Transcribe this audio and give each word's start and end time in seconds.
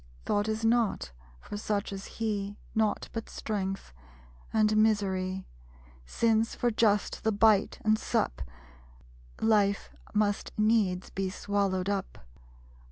Thought 0.25 0.47
is 0.49 0.65
not 0.65 1.11
for 1.39 1.57
such 1.57 1.93
as 1.93 2.05
he; 2.17 2.57
Naught 2.73 3.07
but 3.13 3.29
strength, 3.29 3.93
and 4.51 4.75
misery; 4.75 5.45
Since, 6.07 6.55
for 6.55 6.71
just 6.71 7.23
the 7.23 7.31
bite 7.31 7.77
and 7.85 7.99
sup, 7.99 8.41
Life 9.41 9.91
must 10.11 10.53
needs 10.57 11.11
be 11.11 11.29
swallowed 11.29 11.87
up. 11.87 12.17